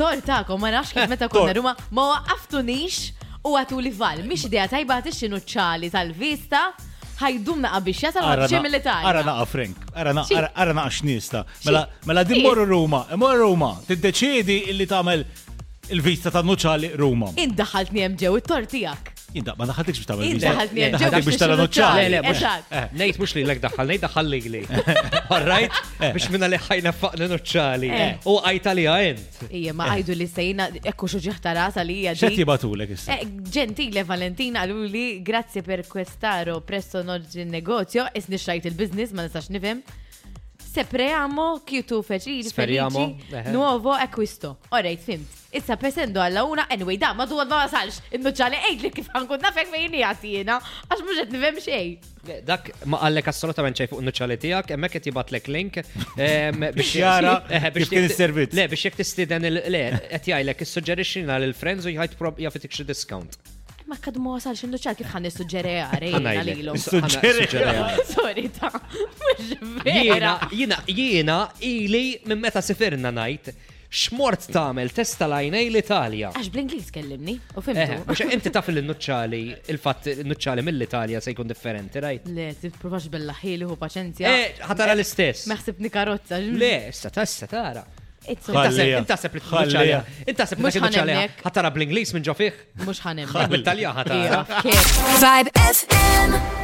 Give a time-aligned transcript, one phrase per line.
[0.00, 2.96] tor ta'kom, ma nafx kif meta konna ruma, ma waqqaftunix
[3.46, 4.22] u għatu li val.
[4.30, 6.62] Mix idea tajba xinu ċali tal-vista,
[7.20, 11.44] ħajdumna għabix, jasal għadxem li ta' Ara naqqa, Frank, ara naqqa xnista.
[11.68, 15.26] Mela, mela din morru Ruma, morru Ruma, t-deċedi illi tamel
[15.92, 17.34] il-vista ta' nuċali Ruma.
[17.44, 19.09] Indaħaltni hemm ġew it-tortijak.
[19.32, 20.28] Jinda, ma daħaltikx biex tagħmel.
[20.32, 21.90] Jinda, daħaltni biex tara noċċa.
[21.98, 22.40] Le, le, mhux.
[23.00, 24.62] Ngħid mhux lilek daħħal, ngħid daħħal li.
[25.38, 25.78] Alright?
[26.00, 26.14] Eh.
[26.16, 27.88] Biex minna li ħajna faqna noċċali.
[27.92, 28.14] Eh.
[28.30, 29.42] U għajta li għajnt.
[29.52, 29.98] Ija, ma eh.
[29.98, 32.14] għajdu li sejna ekku xi ġieħta rasa li hija.
[32.16, 33.18] Xed jibatulek issa.
[33.52, 35.06] Ġentile Valentina għalu li
[35.66, 39.84] per questaro presso noġġi negozio, isni xajt il-biznis ma nistax nifhem.
[40.72, 42.44] Sepreamo Q2 felici.
[42.44, 43.16] Speriamo.
[43.46, 44.58] Nuovo acquisto.
[44.62, 45.28] E Alright, fimt.
[45.52, 49.42] Issa pesendo għalla una, anyway, da, ma duwa ma salx, innuċali ejt li kif għankun
[49.42, 51.88] nafek fejni għatina, għax muġet nifem xej.
[52.30, 55.80] Eh, dak ma għallek assolutament ċej fuq innuċali tijak, emmek jt jibatlek link
[56.14, 58.54] biex jara eh, biex kien servizz.
[58.54, 59.84] Le, biex jek tistiden il-le,
[60.20, 63.34] jt jajlek, għal il friends u jħajt prob jafetik xie discount.
[63.90, 66.10] Ma kadmu għasal xindu ċar kif ħan nissuġġeri għare.
[66.20, 66.78] Għanajlilom.
[68.12, 68.70] Sorry ta'
[71.60, 73.50] ili minn meta sifirna najt,
[73.90, 76.30] xmort tamel testa lajnej l-Italja.
[76.38, 77.98] Għax bl-Inglis kellimni, u eh, fimtu.
[78.06, 79.42] Mux inti taf l-nuċċali,
[79.74, 82.28] il-fat l nuċċali mill-Italja se jkun differenti, rajt?
[82.36, 84.30] Le, t-provax bella ħili u paċenzja.
[84.30, 85.48] Eh, ħatara eh, l-istess.
[85.50, 86.38] Maħsibni karozza.
[86.38, 87.10] Le, sta
[87.50, 87.82] tara.
[88.28, 90.00] Intaseb li tħallija.
[90.28, 91.24] Intaseb li tħallija.
[91.44, 92.60] Ħatara bl-Inglis minn ġofiħ.
[92.84, 93.34] Mux ħanem.
[93.54, 94.44] Bil-Talja ħatara.
[94.44, 96.59] Iva, Vibe FM.